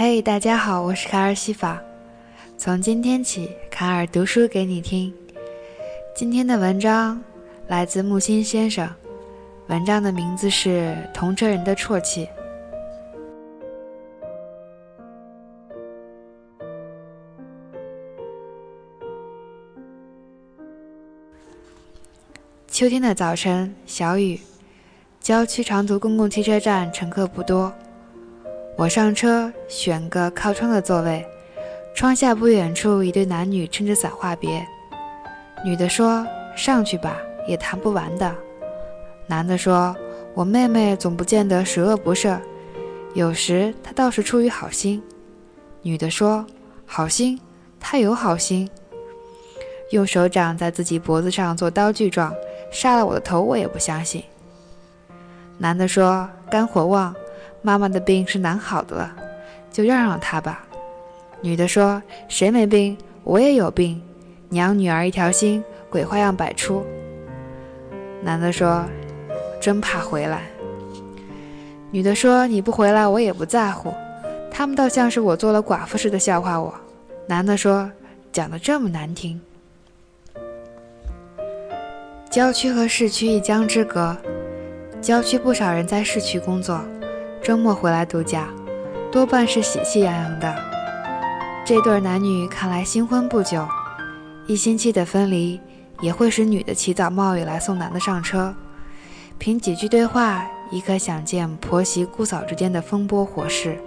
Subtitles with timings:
[0.00, 1.82] 嘿，大家好，我是卡尔西法。
[2.56, 5.12] 从今天起，卡尔读书给你听。
[6.14, 7.20] 今天的文章
[7.66, 8.88] 来自木心先生，
[9.66, 12.26] 文章的名字是《同车人的啜泣》。
[22.68, 24.40] 秋天的早晨，小雨，
[25.18, 27.74] 郊区长途公共汽车站乘客不多。
[28.78, 31.26] 我上车，选个靠窗的座位。
[31.96, 34.64] 窗下不远处，一对男女撑着伞话别。
[35.64, 36.24] 女的说
[36.54, 38.32] ：“上去吧，也谈不完的。”
[39.26, 39.96] 男的说
[40.32, 42.38] ：“我妹妹总不见得十恶不赦，
[43.14, 45.02] 有时她倒是出于好心。”
[45.82, 46.46] 女的说
[46.86, 47.40] ：“好心？
[47.80, 48.70] 她有好心？
[49.90, 52.32] 用手掌在自己脖子上做刀具状，
[52.70, 54.22] 杀了我的头，我也不相信。”
[55.58, 57.12] 男的说：“肝火旺。”
[57.62, 59.14] 妈妈的病是难好的了，
[59.70, 60.66] 就让让她吧。
[61.40, 62.96] 女的说：“谁没病？
[63.24, 64.02] 我也有病。
[64.48, 66.84] 娘女儿一条心，鬼花样百出。”
[68.22, 68.84] 男的说
[69.60, 70.42] ：“真怕回来。”
[71.90, 73.94] 女的说：“你不回来，我也不在乎。
[74.50, 76.74] 他们倒像是我做了寡妇似的笑话我。”
[77.28, 77.90] 男的说
[78.32, 79.40] ：“讲的这么难听。”
[82.30, 84.16] 郊区和市区一江之隔，
[85.00, 86.80] 郊区不少人在市区工作。
[87.48, 88.46] 周末回来度假，
[89.10, 90.54] 多半是喜气洋洋的。
[91.64, 93.66] 这对男女看来新婚不久，
[94.46, 95.58] 一星期的分离
[96.02, 98.54] 也会使女的起早冒雨来送男的上车。
[99.38, 103.80] 凭几句对话，已可想见婆媳姑嫂之间的风波火势。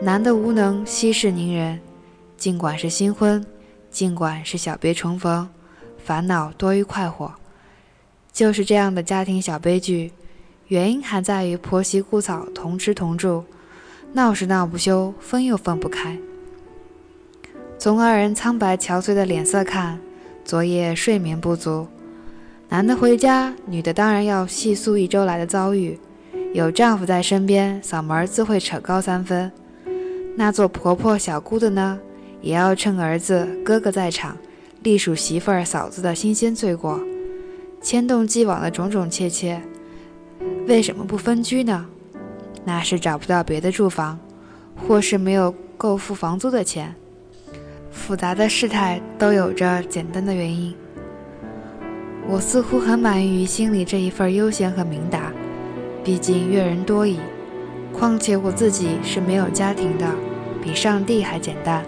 [0.00, 1.80] 男的无能，息事宁人，
[2.36, 3.44] 尽管是新婚，
[3.90, 5.48] 尽管是小别重逢，
[6.04, 7.34] 烦恼多于快活。
[8.32, 10.12] 就是这样的家庭小悲剧。
[10.68, 13.44] 原因还在于婆媳姑嫂同吃同住，
[14.14, 16.18] 闹是闹不休，分又分不开。
[17.78, 20.00] 从二人苍白憔悴的脸色看，
[20.42, 21.86] 昨夜睡眠不足。
[22.70, 25.98] 男的回家，女的当然要细诉一周来的遭遇。
[26.54, 29.52] 有丈夫在身边，嗓门自会扯高三分。
[30.36, 32.00] 那做婆婆小姑的呢，
[32.40, 34.36] 也要趁儿子哥哥在场，
[34.82, 36.98] 隶属媳妇儿嫂子的新鲜罪过，
[37.82, 39.60] 牵动既往的种种切切。
[40.66, 41.86] 为什么不分居呢？
[42.64, 44.18] 那是找不到别的住房，
[44.74, 46.94] 或是没有够付房租的钱。
[47.90, 50.74] 复杂的事态都有着简单的原因。
[52.26, 55.30] 我似乎很满意于心里这一份悠闲和明达，
[56.02, 57.20] 毕竟阅人多矣。
[57.92, 60.10] 况且我自己是没有家庭的，
[60.62, 61.84] 比上帝还简单。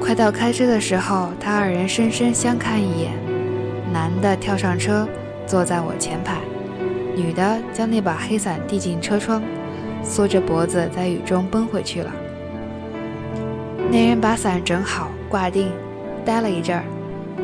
[0.00, 3.12] 快到开车的时候，他二人深深相看一眼，
[3.92, 5.06] 男的跳上车，
[5.46, 6.38] 坐在我前排。
[7.14, 9.42] 女的将那把黑伞递进车窗，
[10.02, 12.10] 缩着脖子在雨中奔回去了。
[13.90, 15.70] 那人把伞整好挂定，
[16.24, 16.84] 待了一阵儿，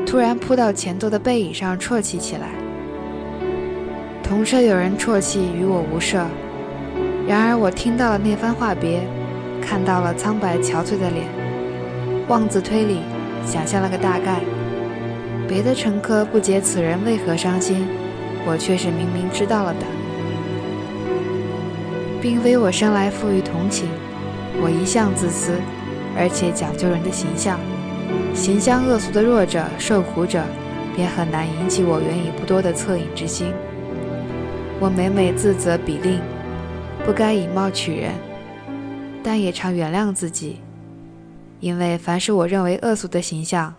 [0.06, 2.48] 突然扑到前座的背椅上啜泣起来。
[4.22, 6.24] 同车有人啜泣，与我无涉。
[7.26, 9.02] 然而我听到了那番话别，
[9.60, 11.26] 看到了苍白憔悴的脸，
[12.28, 13.00] 妄自推理，
[13.44, 14.40] 想象了个大概。
[15.46, 17.86] 别的乘客不解此人为何伤心。
[18.50, 19.84] 我却是明明知道了的，
[22.18, 23.90] 并非我生来富于同情，
[24.62, 25.60] 我一向自私，
[26.16, 27.60] 而且讲究人的形象。
[28.34, 30.42] 形象恶俗的弱者、受苦者，
[30.96, 33.52] 便很难引起我原已不多的恻隐之心。
[34.80, 36.18] 我每每自责比令，
[37.04, 38.12] 不该以貌取人，
[39.22, 40.60] 但也常原谅自己，
[41.60, 43.74] 因为凡是我认为恶俗的形象，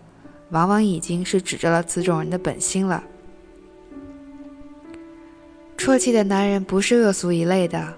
[0.51, 3.03] 往往已经是指着了此种人的本心了。
[5.89, 7.95] 啜泣的男人不是恶俗一类的，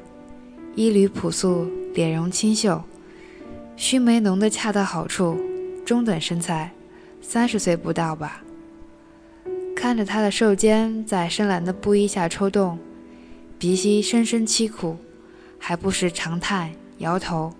[0.75, 2.81] 衣履朴素，脸容清秀，
[3.75, 5.37] 须眉浓得恰到好处，
[5.85, 6.71] 中等身材，
[7.21, 8.41] 三十岁不到吧。
[9.75, 12.79] 看着他的瘦肩在深蓝的布衣下抽动，
[13.59, 14.95] 鼻息深深凄苦，
[15.59, 17.53] 还不时长叹摇头。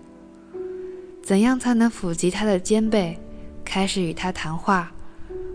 [1.22, 3.18] 怎样才能抚及他的肩背，
[3.62, 4.90] 开始与他谈话？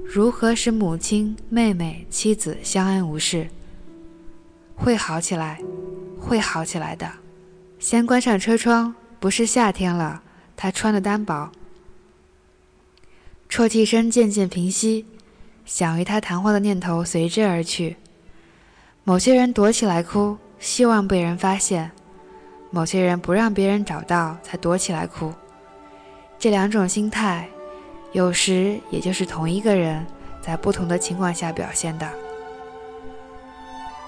[0.05, 3.47] 如何使母亲、妹妹、妻子相安无事？
[4.77, 5.59] 会好起来，
[6.17, 7.11] 会好起来的。
[7.79, 10.21] 先关上车窗，不是夏天了。
[10.55, 11.51] 他穿的单薄。
[13.49, 15.05] 啜泣声渐渐平息，
[15.65, 17.97] 想与他谈话的念头随之而去。
[19.03, 21.89] 某些人躲起来哭，希望被人发现；
[22.71, 25.33] 某些人不让别人找到，才躲起来哭。
[26.39, 27.49] 这两种心态，
[28.11, 30.05] 有时也就是同一个人
[30.41, 32.09] 在不同的情况下表现的。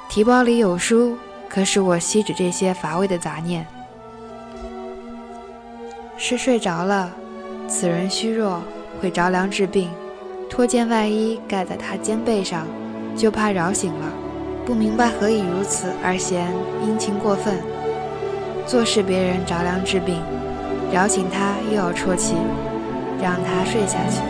[0.09, 1.15] 提包里有书，
[1.47, 3.63] 可使我吸止这些乏味的杂念。
[6.17, 7.11] 是睡着了。
[7.67, 8.59] 此人虚弱，
[8.99, 9.87] 会着凉治病，
[10.49, 12.65] 脱件外衣盖在他肩背上，
[13.15, 14.11] 就怕扰醒了。
[14.65, 16.51] 不明白何以如此，而嫌
[16.83, 17.59] 殷勤过分。
[18.65, 20.19] 做事别人着凉治病，
[20.91, 22.33] 扰醒他又要啜泣，
[23.21, 24.23] 让他睡下去。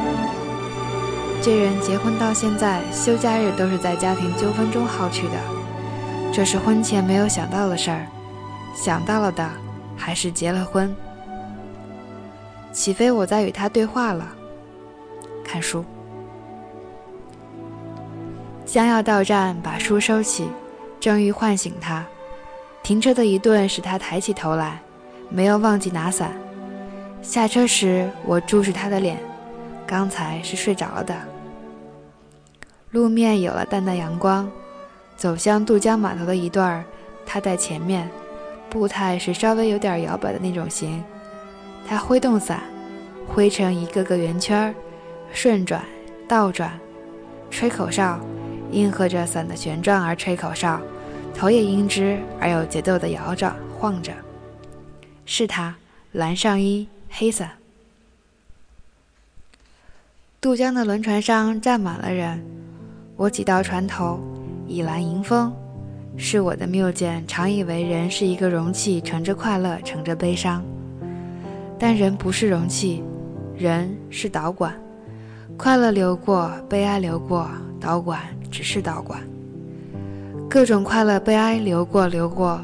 [1.41, 5.35] 这人结婚到现在，休假日都是在家庭纠纷中耗去的，
[6.31, 8.07] 这是婚前没有想到的事儿，
[8.73, 9.49] 想到了的，
[9.97, 10.95] 还是结了婚。
[12.71, 14.25] 岂非我在与他对话了？
[15.43, 15.83] 看书。
[18.65, 20.47] 将要到站，把书收起，
[20.99, 22.05] 正欲唤醒他。
[22.83, 24.79] 停车的一顿使他抬起头来，
[25.29, 26.31] 没有忘记拿伞。
[27.21, 29.17] 下车时，我注视他的脸，
[29.85, 31.15] 刚才是睡着了的。
[32.91, 34.49] 路面有了淡淡阳光，
[35.19, 36.81] 走向渡江码头的一段
[37.25, 38.09] 他在前面，
[38.69, 41.03] 步态是稍微有点摇摆的那种型。
[41.85, 42.63] 他挥动伞，
[43.27, 44.73] 挥成一个个圆圈，
[45.33, 45.83] 顺转、
[46.25, 46.79] 倒转，
[47.51, 48.17] 吹口哨。
[48.71, 50.79] 应和着伞的旋转而吹口哨，
[51.35, 54.13] 头也因之而有节奏地摇着晃着。
[55.25, 55.75] 是他，
[56.13, 57.49] 蓝上衣，黑伞。
[60.39, 62.41] 渡江的轮船上站满了人，
[63.17, 64.19] 我挤到船头，
[64.69, 65.51] 倚栏迎风。
[66.15, 70.63] 是我的谬见，常以为人是一个容器，盛着快乐，盛着悲伤。
[71.77, 73.03] 但人不是容器，
[73.57, 74.73] 人是导管，
[75.57, 77.49] 快乐流过，悲哀流过，
[77.81, 78.21] 导管。
[78.51, 79.21] 只是导管，
[80.49, 82.59] 各种快乐、悲哀流过、流过，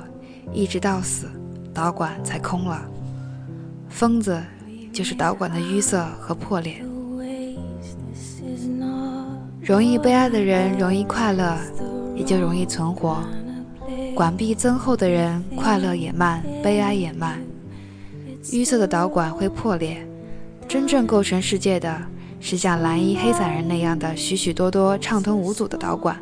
[0.51, 1.27] 一直到死，
[1.71, 2.81] 导管才空了。
[3.87, 4.41] 疯子
[4.91, 6.83] 就是导管的淤塞和破裂。
[9.61, 11.55] 容易悲哀的人容易快乐，
[12.15, 13.17] 也就容易存活。
[14.15, 17.39] 管壁增厚的人，快乐也慢，悲哀也慢。
[18.45, 20.07] 淤塞的导管会破裂，
[20.67, 21.95] 真正构成世界的。
[22.41, 26.15] 是像蓝衣黑伞人那样的许许多多畅通无阻的导管。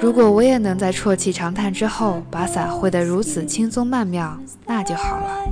[0.00, 5.46] 如果我也能在啜泣长叹之后把伞挥得如此轻松曼妙，那就好了。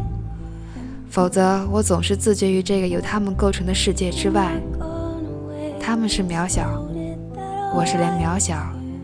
[1.08, 4.50] 否则，我总是自绝于这个由他们构成的世界之外。
[5.78, 6.82] 他们是渺小，
[7.72, 8.56] 我是连渺小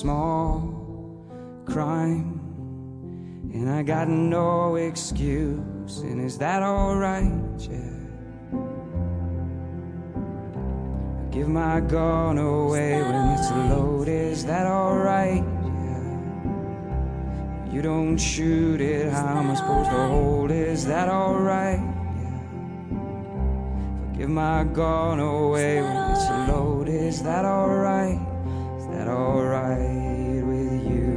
[0.00, 1.20] small
[1.66, 2.40] crime.
[3.52, 5.98] And I got no excuse.
[5.98, 7.30] And is that alright?
[7.58, 7.76] Yeah.
[11.20, 15.44] I Give my gun away when it's loaded, is that alright?
[15.84, 16.14] Yeah.
[17.70, 20.66] You don't shoot it, how am I supposed to hold it?
[20.68, 21.80] Is that alright?
[22.22, 22.40] Yeah.
[24.16, 28.29] Give my gun away when it's loaded, is that alright?
[29.00, 31.08] That alright with you?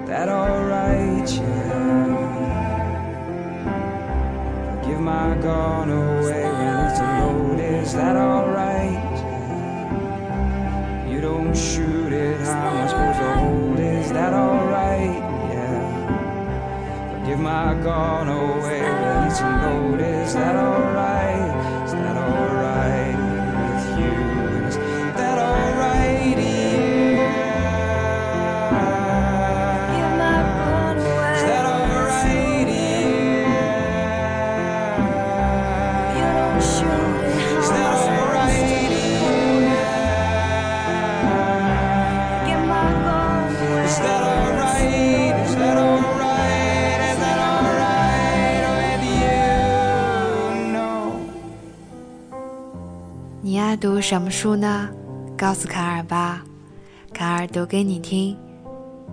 [0.00, 1.30] Is that alright?
[1.30, 2.00] Yeah.
[4.82, 9.18] Give my gun away when it's loaded, is that alright?
[11.12, 15.22] You don't shoot it, how am I supposed to hold Is that alright?
[15.52, 17.26] Yeah.
[17.26, 20.14] Give my gun away when it's loaded.
[20.24, 21.15] Is that alright?
[53.40, 54.88] 你爱读什么书呢？
[55.38, 56.42] 告诉卡尔吧，
[57.14, 58.36] 卡尔读给你听，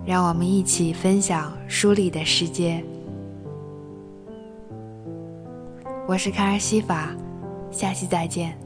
[0.04, 2.84] 让我们一起分享书里的世界。
[6.08, 7.10] 我是卡尔西法，
[7.70, 8.63] 下期再见。